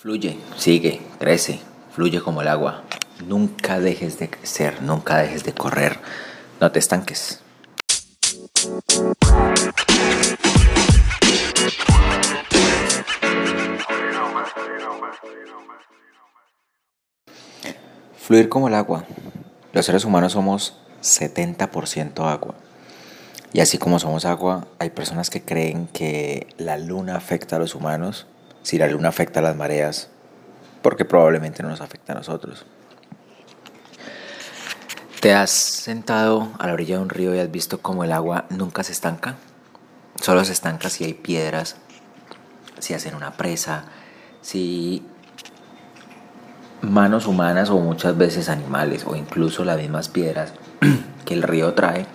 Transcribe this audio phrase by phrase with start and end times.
[0.00, 1.58] Fluye, sigue, crece,
[1.90, 2.84] fluye como el agua.
[3.26, 5.98] Nunca dejes de crecer, nunca dejes de correr.
[6.60, 7.40] No te estanques.
[18.18, 19.04] Fluir como el agua.
[19.72, 22.54] Los seres humanos somos 70% agua.
[23.52, 27.74] Y así como somos agua, hay personas que creen que la luna afecta a los
[27.74, 28.28] humanos
[28.62, 30.08] si la luna afecta a las mareas,
[30.82, 32.66] porque probablemente no nos afecta a nosotros.
[35.20, 38.46] ¿Te has sentado a la orilla de un río y has visto cómo el agua
[38.50, 39.34] nunca se estanca?
[40.22, 41.76] Solo se estanca si hay piedras,
[42.78, 43.84] si hacen una presa,
[44.42, 45.04] si
[46.82, 50.52] manos humanas o muchas veces animales o incluso las mismas piedras
[51.24, 52.06] que el río trae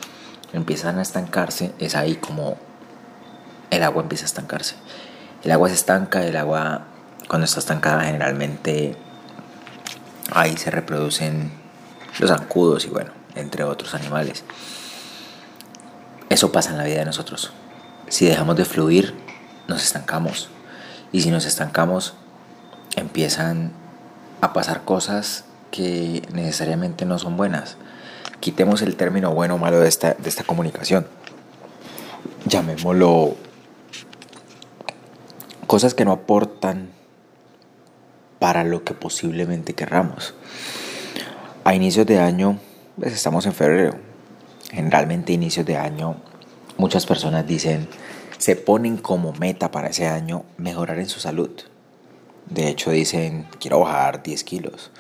[0.53, 2.57] empiezan a estancarse, es ahí como
[3.69, 4.75] el agua empieza a estancarse.
[5.43, 6.85] El agua se estanca, el agua
[7.27, 8.95] cuando está estancada generalmente
[10.31, 11.51] ahí se reproducen
[12.19, 14.43] los zancudos y bueno, entre otros animales.
[16.29, 17.51] Eso pasa en la vida de nosotros.
[18.07, 19.13] Si dejamos de fluir,
[19.67, 20.49] nos estancamos.
[21.11, 22.15] Y si nos estancamos,
[22.95, 23.71] empiezan
[24.41, 27.77] a pasar cosas que necesariamente no son buenas.
[28.39, 31.07] Quitemos el término bueno o malo de esta, de esta comunicación.
[32.45, 33.35] Llamémoslo
[35.73, 36.91] cosas que no aportan
[38.37, 40.35] para lo que posiblemente querramos.
[41.63, 42.59] A inicios de año,
[42.99, 43.95] pues estamos en febrero.
[44.69, 46.17] Generalmente inicios de año,
[46.77, 47.87] muchas personas dicen,
[48.37, 51.49] se ponen como meta para ese año mejorar en su salud.
[52.45, 54.91] De hecho dicen, quiero bajar 10 kilos.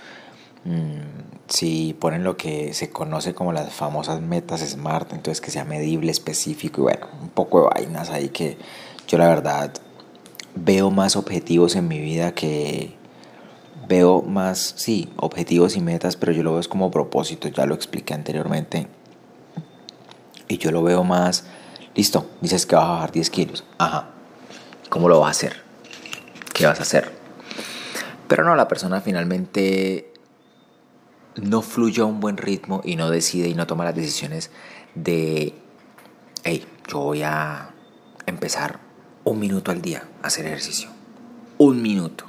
[0.65, 5.65] Mm, si ponen lo que se conoce como las famosas metas SMART, entonces que sea
[5.65, 8.57] medible, específico y bueno, un poco de vainas ahí que
[9.07, 9.71] yo la verdad
[10.55, 12.95] veo más objetivos en mi vida que
[13.87, 18.13] veo más, sí, objetivos y metas, pero yo lo veo como propósito, ya lo expliqué
[18.13, 18.87] anteriormente.
[20.47, 21.45] Y yo lo veo más,
[21.95, 23.63] listo, dices que vas a bajar 10 kilos.
[23.77, 24.09] Ajá,
[24.89, 25.61] ¿cómo lo vas a hacer?
[26.53, 27.11] ¿Qué vas a hacer?
[28.27, 30.13] Pero no, la persona finalmente
[31.35, 34.51] no fluye a un buen ritmo y no decide y no toma las decisiones
[34.95, 35.53] de,
[36.43, 37.71] hey, yo voy a
[38.25, 38.79] empezar
[39.25, 40.89] un minuto al día hacer ejercicio.
[41.57, 42.25] Un minuto.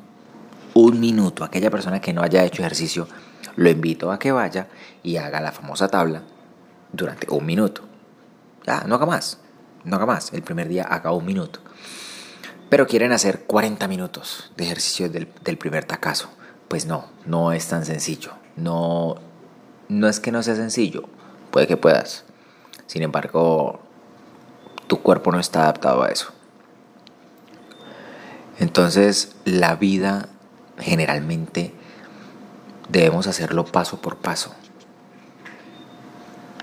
[0.74, 1.44] Un minuto.
[1.44, 3.08] Aquella persona que no haya hecho ejercicio,
[3.56, 4.68] lo invito a que vaya
[5.02, 6.22] y haga la famosa tabla
[6.92, 7.82] durante un minuto.
[8.66, 9.38] Ya, no haga más.
[9.84, 10.32] No haga más.
[10.32, 11.60] El primer día haga un minuto.
[12.70, 15.26] Pero quieren hacer 40 minutos de ejercicio del,
[15.58, 16.30] primer tacazo.
[16.68, 18.32] Pues no, no es tan sencillo.
[18.56, 19.16] No,
[19.88, 21.04] no es que no sea sencillo.
[21.50, 22.24] Puede que puedas.
[22.86, 23.80] Sin embargo,
[24.86, 26.33] tu cuerpo no está adaptado a eso.
[28.58, 30.28] Entonces la vida
[30.78, 31.72] generalmente
[32.88, 34.54] debemos hacerlo paso por paso.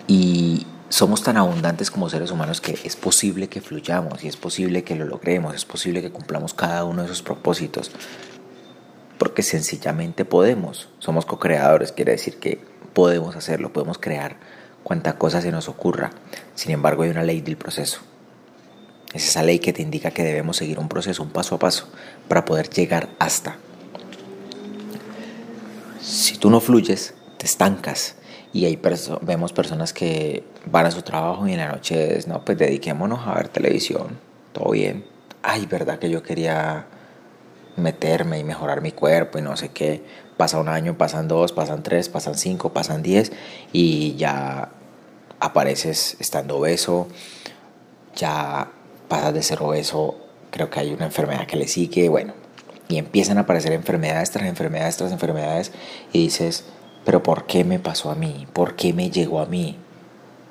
[0.08, 4.84] Y somos tan abundantes como seres humanos que es posible que fluyamos y es posible
[4.84, 7.92] que lo logremos, es posible que cumplamos cada uno de esos propósitos.
[9.18, 10.90] Porque sencillamente podemos.
[11.00, 12.60] Somos co-creadores, quiere decir que
[12.94, 14.38] podemos hacerlo, podemos crear
[14.84, 16.12] cuanta cosa se nos ocurra.
[16.56, 18.02] Sin embargo, hay una ley del proceso.
[19.14, 21.88] Es esa ley que te indica que debemos seguir un proceso, un paso a paso,
[22.28, 23.58] para poder llegar hasta.
[26.00, 28.16] Si tú no fluyes, te estancas.
[28.54, 28.80] Y ahí
[29.22, 33.26] vemos personas que van a su trabajo y en la noche es, no, pues dediquémonos
[33.26, 34.20] a ver televisión,
[34.52, 35.06] todo bien.
[35.42, 36.86] Ay, verdad que yo quería
[37.78, 40.04] meterme y mejorar mi cuerpo y no sé qué.
[40.38, 43.32] Pasa un año, pasan dos, pasan tres, pasan cinco, pasan diez
[43.72, 44.70] y ya
[45.40, 47.08] apareces estando obeso,
[48.16, 48.70] ya
[49.12, 50.16] pasas de ser obeso,
[50.52, 52.34] creo que hay una enfermedad que le sigue, bueno,
[52.88, 55.74] y empiezan a aparecer enfermedades tras enfermedades tras enfermedades
[56.14, 56.64] y dices,
[57.04, 58.48] pero ¿por qué me pasó a mí?
[58.54, 59.76] ¿Por qué me llegó a mí?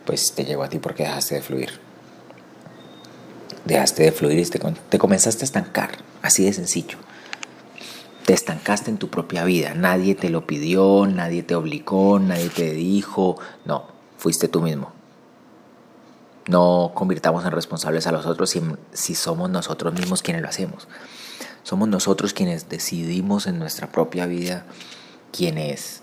[0.05, 1.81] Pues te llegó a ti porque dejaste de fluir.
[3.65, 6.99] Dejaste de fluir y te, te comenzaste a estancar, así de sencillo.
[8.27, 12.75] Te estancaste en tu propia vida, nadie te lo pidió, nadie te obligó, nadie te
[12.75, 13.87] dijo, no,
[14.19, 15.00] fuiste tú mismo.
[16.47, 18.51] No convirtamos en responsables a los otros
[18.93, 20.89] si, somos nosotros mismos quienes lo hacemos.
[21.63, 24.65] Somos nosotros quienes decidimos en nuestra propia vida,
[25.33, 26.03] quienes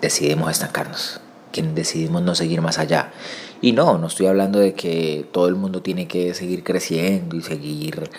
[0.00, 1.20] decidimos estancarnos,
[1.52, 3.12] quienes decidimos no seguir más allá.
[3.60, 7.42] Y no, no estoy hablando de que todo el mundo tiene que seguir creciendo y
[7.42, 8.10] seguir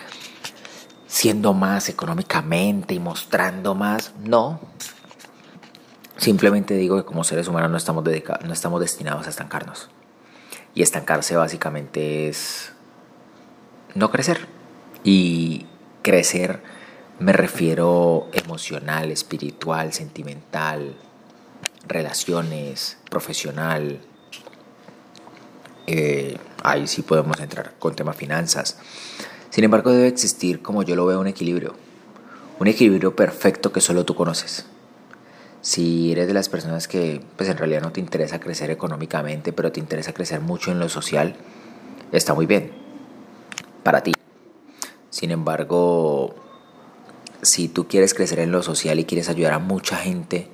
[1.07, 4.13] siendo más económicamente y mostrando más.
[4.23, 4.59] No.
[6.17, 9.89] Simplemente digo que como seres humanos no estamos, no estamos destinados a estancarnos.
[10.75, 12.73] Y estancarse básicamente es
[13.95, 14.47] no crecer.
[15.03, 15.65] Y
[16.01, 16.61] crecer
[17.19, 20.95] Me refiero emocional, espiritual, sentimental,
[21.85, 23.99] relaciones, profesional.
[25.85, 28.77] Eh, ahí sí podemos entrar con tema finanzas.
[29.49, 31.73] Sin embargo, debe existir, como yo lo veo, un equilibrio.
[32.59, 34.65] Un equilibrio perfecto que solo tú conoces.
[35.61, 39.71] Si eres de las personas que pues en realidad no te interesa crecer económicamente, pero
[39.71, 41.35] te interesa crecer mucho en lo social,
[42.11, 42.71] está muy bien
[43.83, 44.13] para ti.
[45.09, 46.35] Sin embargo,
[47.41, 50.49] si tú quieres crecer en lo social y quieres ayudar a mucha gente,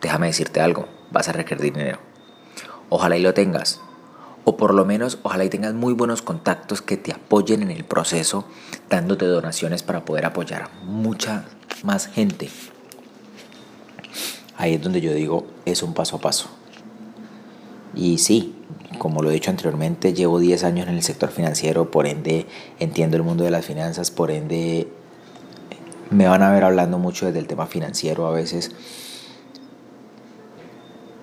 [0.00, 1.98] déjame decirte algo, vas a requerir dinero.
[2.88, 3.80] Ojalá y lo tengas.
[4.44, 7.84] O por lo menos, ojalá y tengas muy buenos contactos que te apoyen en el
[7.84, 8.46] proceso,
[8.88, 11.44] dándote donaciones para poder apoyar a mucha
[11.84, 12.48] más gente.
[14.60, 16.50] Ahí es donde yo digo, es un paso a paso.
[17.94, 18.54] Y sí,
[18.98, 22.46] como lo he dicho anteriormente, llevo 10 años en el sector financiero, por ende
[22.78, 24.86] entiendo el mundo de las finanzas, por ende
[26.10, 28.72] me van a ver hablando mucho desde el tema financiero a veces.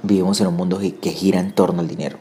[0.01, 2.17] Vivimos en un mundo que gira en torno al dinero.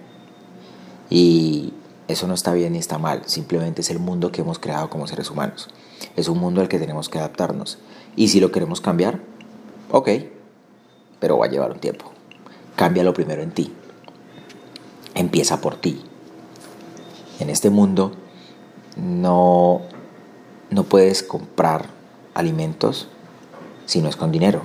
[1.09, 1.73] Y
[2.09, 5.07] eso no está bien ni está mal, simplemente es el mundo que hemos creado como
[5.07, 5.71] seres humanos.
[6.15, 7.79] Es un mundo al que tenemos que adaptarnos.
[8.17, 9.23] Y si lo queremos cambiar,
[9.91, 10.11] ok,
[11.21, 12.13] pero va a llevar un tiempo.
[12.77, 13.73] Cámbialo primero en ti.
[15.15, 16.03] Empieza por ti.
[17.39, 18.13] En este mundo
[18.97, 19.83] no,
[20.71, 21.87] no puedes comprar
[22.35, 23.09] alimentos
[23.87, 24.63] si no es con dinero,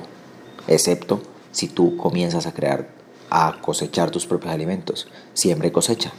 [0.68, 1.21] excepto
[1.51, 2.89] si tú comienzas a crear,
[3.30, 5.07] a cosechar tus propios alimentos.
[5.33, 6.12] Siembra y cosecha.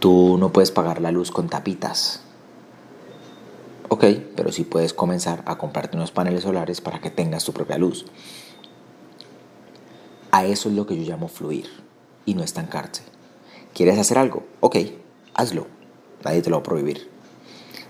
[0.00, 2.22] Tú no puedes pagar la luz con tapitas.
[3.88, 4.04] Ok,
[4.36, 8.06] pero sí puedes comenzar a comprarte unos paneles solares para que tengas tu propia luz.
[10.30, 11.68] A eso es lo que yo llamo fluir
[12.26, 13.02] y no estancarse.
[13.74, 14.44] ¿Quieres hacer algo?
[14.60, 14.76] Ok,
[15.34, 15.66] hazlo.
[16.24, 17.10] Nadie te lo va a prohibir.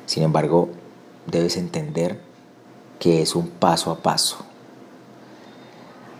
[0.06, 0.70] Sin embargo,
[1.26, 2.20] debes entender
[3.00, 4.38] que es un paso a paso.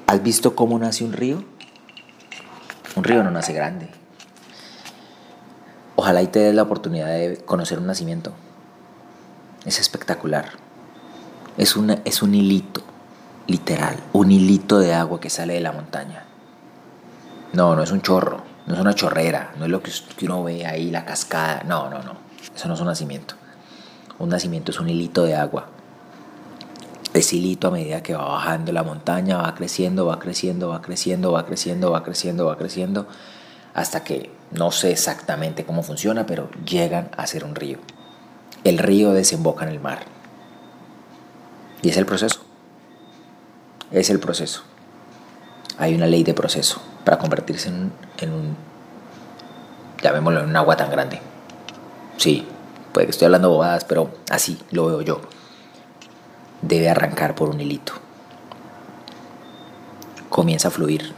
[0.06, 1.44] ¿Has visto cómo nace un río?
[2.96, 3.88] Un río no nace grande.
[5.96, 8.32] Ojalá y te des la oportunidad de conocer un nacimiento.
[9.64, 10.52] Es espectacular.
[11.56, 12.82] Es, una, es un hilito
[13.48, 16.24] literal, un hilito de agua que sale de la montaña.
[17.54, 19.90] No, no es un chorro, no es una chorrera, no es lo que
[20.26, 21.64] uno ve ahí, la cascada.
[21.66, 22.12] No, no, no.
[22.54, 23.34] Eso no es un nacimiento.
[24.18, 25.66] Un nacimiento es un hilito de agua.
[27.14, 31.32] Ese hilito a medida que va bajando la montaña, va creciendo, va creciendo, va creciendo,
[31.32, 33.08] va creciendo, va creciendo, va creciendo,
[33.72, 37.78] hasta que no sé exactamente cómo funciona, pero llegan a ser un río.
[38.62, 40.00] El río desemboca en el mar.
[41.80, 42.47] Y es el proceso
[43.90, 44.62] es el proceso.
[45.78, 47.92] Hay una ley de proceso para convertirse en,
[48.32, 48.56] un,
[50.02, 51.20] llamémoslo, en un agua tan grande.
[52.16, 52.46] Sí,
[52.92, 55.20] puede que estoy hablando bobadas, pero así lo veo yo.
[56.62, 57.92] Debe arrancar por un hilito.
[60.28, 61.14] Comienza a fluir.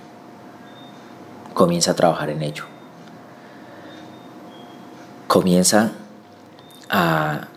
[1.54, 2.64] Comienza a trabajar en ello.
[5.26, 5.92] Comienza
[6.90, 7.48] a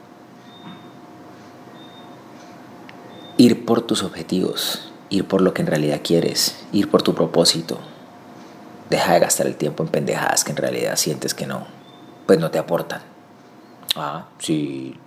[3.37, 7.79] ir por tus objetivos ir por lo que en realidad quieres, ir por tu propósito.
[8.89, 11.67] Deja de gastar el tiempo en pendejadas que en realidad sientes que no,
[12.25, 13.01] pues no te aportan.
[13.95, 14.97] Ah, si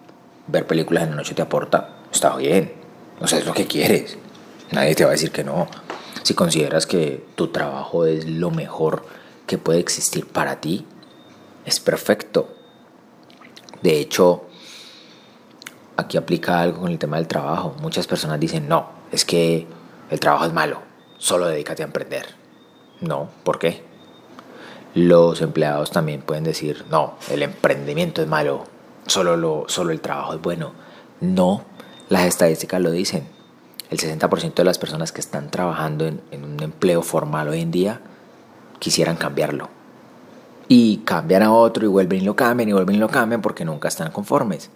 [0.47, 2.73] ver películas en la noche te aporta, está bien.
[3.21, 4.17] O sea, es lo que quieres.
[4.71, 5.67] Nadie te va a decir que no.
[6.23, 9.05] Si consideras que tu trabajo es lo mejor
[9.47, 10.87] que puede existir para ti,
[11.65, 12.49] es perfecto.
[13.83, 14.45] De hecho,
[15.97, 17.75] aquí aplica algo con el tema del trabajo.
[17.81, 19.67] Muchas personas dicen, no, es que
[20.11, 20.83] el trabajo es malo,
[21.19, 22.27] solo dedícate a emprender.
[23.01, 23.83] No, ¿por qué?
[24.95, 28.65] Los empleados también pueden decir, no, el emprendimiento es malo,
[29.07, 30.73] solo, lo, solo el trabajo es bueno.
[31.21, 31.63] No,
[32.09, 33.29] las estadísticas lo dicen.
[33.91, 37.71] El 60% de las personas que están trabajando en, en un empleo formal hoy en
[37.71, 38.01] día
[38.79, 39.69] quisieran cambiarlo.
[40.69, 43.65] Y cambian a otro y vuelven y lo cambian y vuelven y lo cambian porque
[43.65, 44.71] nunca están conformes.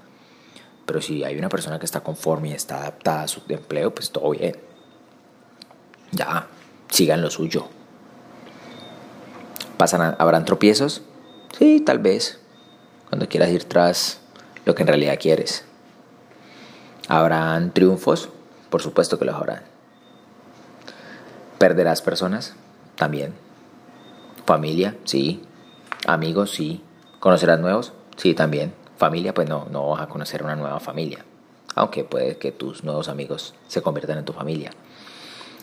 [0.87, 4.11] Pero si hay una persona que está conforme y está adaptada a su empleo, pues
[4.11, 4.70] todo bien.
[6.13, 6.47] Ya,
[6.89, 7.69] sigan lo suyo.
[9.77, 11.03] ¿Pasan ¿Habrán tropiezos?
[11.57, 12.39] Sí, tal vez.
[13.09, 14.21] Cuando quieras ir tras
[14.65, 15.65] lo que en realidad quieres.
[17.09, 18.29] ¿Habrán triunfos?
[18.71, 19.63] Por supuesto que los habrán.
[21.59, 22.55] ¿Perderás personas?
[22.97, 23.35] También.
[24.47, 24.97] ¿Familia?
[25.05, 25.43] Sí.
[26.07, 26.51] ¿Amigos?
[26.53, 26.83] Sí.
[27.19, 27.93] ¿Conocerás nuevos?
[28.17, 28.75] Sí, también.
[28.97, 29.35] ¿Familia?
[29.35, 31.25] Pues no, no vas a conocer una nueva familia.
[31.75, 34.71] Aunque puede que tus nuevos amigos se conviertan en tu familia.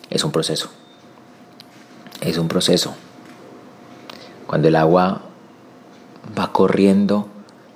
[0.09, 0.69] Es un proceso.
[2.21, 2.95] Es un proceso.
[4.47, 5.21] Cuando el agua
[6.37, 7.27] va corriendo,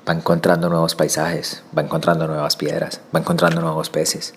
[0.08, 4.34] va encontrando nuevos paisajes, va encontrando nuevas piedras, va encontrando nuevos peces.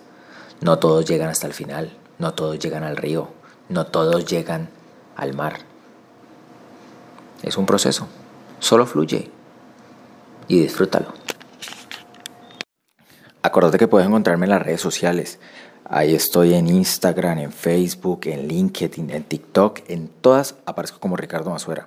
[0.61, 3.29] No todos llegan hasta el final, no todos llegan al río,
[3.69, 4.69] no todos llegan
[5.17, 5.61] al mar.
[7.43, 8.09] Es un proceso,
[8.59, 9.31] solo fluye
[10.49, 11.09] y disfrútalo.
[13.43, 15.39] Acuérdate que puedes encontrarme en las redes sociales.
[15.87, 21.51] Ahí estoy en Instagram, en Facebook, en LinkedIn, en TikTok, en todas aparezco como Ricardo
[21.51, 21.85] Masuera.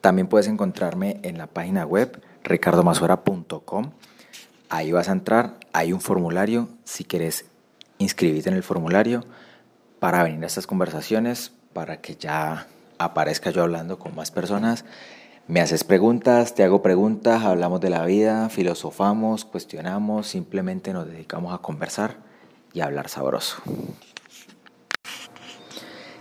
[0.00, 3.92] También puedes encontrarme en la página web ricardomasuera.com.
[4.68, 6.68] Ahí vas a entrar, hay un formulario.
[6.82, 7.44] Si quieres
[7.98, 9.24] inscribirte en el formulario
[10.00, 12.66] para venir a estas conversaciones, para que ya
[12.98, 14.84] aparezca yo hablando con más personas.
[15.46, 21.54] Me haces preguntas, te hago preguntas, hablamos de la vida, filosofamos, cuestionamos, simplemente nos dedicamos
[21.54, 22.27] a conversar
[22.72, 23.58] y hablar sabroso.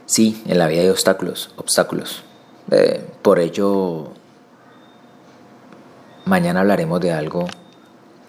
[0.06, 2.24] Sí, en la vida hay obstáculos, obstáculos.
[2.72, 4.12] Eh, por ello,
[6.26, 7.48] mañana hablaremos de algo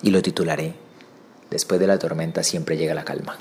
[0.02, 0.88] y lo titularé
[1.50, 3.36] Después de la tormenta siempre llega la calma.